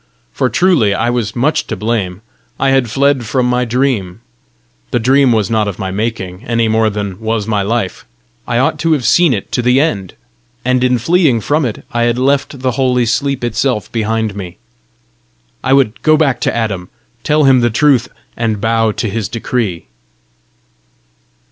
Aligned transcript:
For 0.33 0.49
truly 0.49 0.95
I 0.95 1.11
was 1.11 1.35
much 1.35 1.67
to 1.67 1.75
blame: 1.75 2.23
I 2.59 2.69
had 2.71 2.89
fled 2.89 3.23
from 3.27 3.45
my 3.45 3.65
dream! 3.65 4.21
The 4.89 4.97
dream 4.97 5.31
was 5.31 5.51
not 5.51 5.67
of 5.67 5.77
my 5.77 5.91
making, 5.91 6.43
any 6.45 6.67
more 6.67 6.89
than 6.89 7.19
was 7.19 7.45
my 7.45 7.61
life: 7.61 8.03
I 8.47 8.57
ought 8.57 8.79
to 8.79 8.93
have 8.93 9.05
seen 9.05 9.31
it 9.31 9.51
to 9.51 9.61
the 9.61 9.79
end! 9.79 10.15
and 10.65 10.83
in 10.83 10.97
fleeing 10.97 11.39
from 11.39 11.65
it, 11.65 11.85
I 11.91 12.05
had 12.09 12.17
left 12.17 12.61
the 12.61 12.71
holy 12.71 13.05
sleep 13.05 13.43
itself 13.43 13.91
behind 13.91 14.35
me! 14.35 14.57
I 15.63 15.73
would 15.73 16.01
go 16.01 16.17
back 16.17 16.41
to 16.41 16.55
Adam, 16.55 16.89
tell 17.23 17.43
him 17.43 17.59
the 17.59 17.69
truth, 17.69 18.07
and 18.35 18.59
bow 18.59 18.93
to 18.93 19.07
his 19.07 19.29
decree! 19.29 19.85